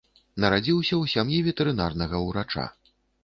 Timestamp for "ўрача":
2.27-2.65